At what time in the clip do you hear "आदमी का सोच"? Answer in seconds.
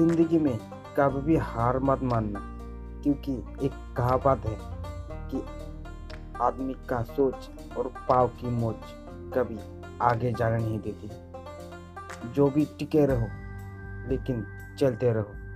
6.42-7.50